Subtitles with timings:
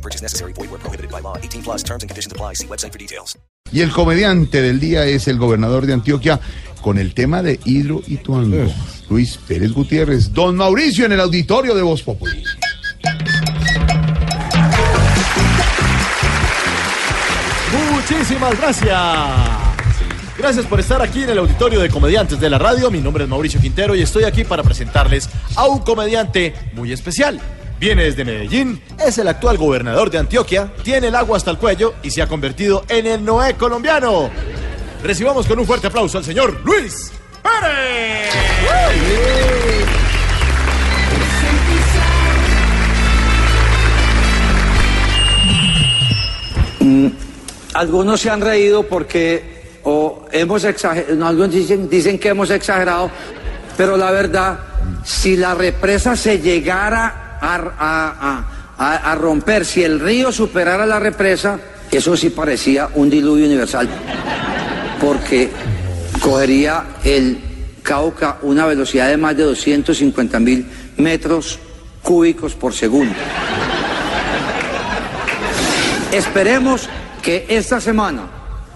[0.00, 0.54] No purchase necessary.
[0.54, 1.36] Void where prohibited by law.
[1.36, 2.54] 18 plus terms and conditions apply.
[2.54, 3.36] See website for details.
[3.70, 6.40] Y el comediante del día es el gobernador de Antioquia
[6.80, 8.72] con el tema de Hidro y Tuango,
[9.10, 10.32] Luis Pérez Gutiérrez.
[10.32, 12.42] Don Mauricio en el auditorio de Voz Populi.
[17.92, 18.98] Muchísimas gracias.
[20.38, 22.90] Gracias por estar aquí en el auditorio de comediantes de la radio.
[22.90, 27.38] Mi nombre es Mauricio Quintero y estoy aquí para presentarles a un comediante muy especial.
[27.80, 31.94] Viene desde Medellín, es el actual gobernador de Antioquia, tiene el agua hasta el cuello
[32.02, 34.28] y se ha convertido en el Noé colombiano.
[35.02, 37.10] Recibamos con un fuerte aplauso al señor Luis
[37.42, 38.34] Pérez.
[47.72, 53.10] Algunos se han reído porque o hemos exagerado, algunos dicen, dicen que hemos exagerado,
[53.78, 54.58] pero la verdad,
[55.02, 61.58] si la represa se llegara a, romper, si el río superara la represa,
[61.90, 63.88] eso sí parecía un diluvio universal,
[65.00, 65.50] porque
[66.20, 67.44] cogería el
[67.82, 70.66] Cauca una velocidad de más de 250 mil
[70.98, 71.58] metros
[72.02, 73.14] cúbicos por segundo.
[76.12, 76.88] Esperemos
[77.22, 78.24] que esta semana,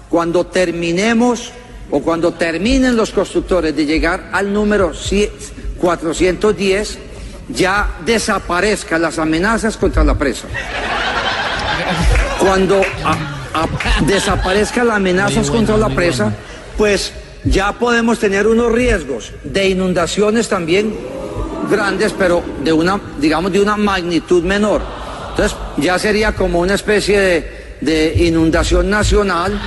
[0.08, 1.52] cuando terminemos
[1.90, 5.30] o cuando terminen los constructores de llegar al número 100
[5.84, 6.98] 410,
[7.48, 10.46] ya desaparezcan las amenazas contra la presa.
[12.38, 13.12] Cuando a-
[13.62, 16.32] a- desaparezcan las amenazas contra la presa,
[16.76, 17.12] pues
[17.44, 20.94] ya podemos tener unos riesgos de inundaciones también
[21.70, 24.82] grandes, pero de una, digamos, de una magnitud menor.
[25.30, 29.60] Entonces, ya sería como una especie de, de inundación nacional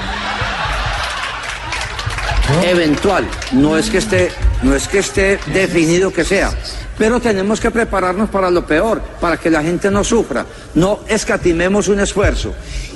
[2.64, 3.28] eventual.
[3.52, 4.32] No es que esté,
[4.64, 6.52] no es que esté definido que sea.
[6.97, 10.46] Pero tenemos que prepararnos para lo peor, para que la gente no sufra.
[10.75, 12.53] No escatimemos un esfuerzo.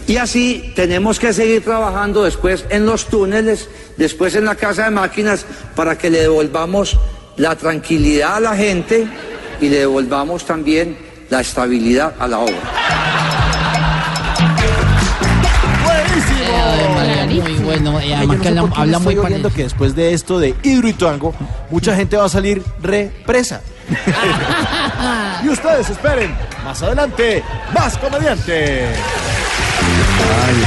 [0.08, 4.92] Y así tenemos que seguir trabajando después en los túneles, después en la casa de
[4.92, 5.46] máquinas,
[5.76, 6.98] para que le devolvamos
[7.38, 9.08] la tranquilidad a la gente
[9.62, 10.98] y le devolvamos también
[11.30, 12.60] la estabilidad a la obra
[16.94, 17.50] buenísimo.
[17.50, 17.98] Muy bueno.
[17.98, 19.16] Además no que habla, muy
[19.56, 21.34] que después de esto de Hidroituango,
[21.70, 23.62] mucha gente va a salir represa.
[25.44, 28.86] y ustedes esperen, más adelante, más comediante.
[30.46, 30.66] Ay.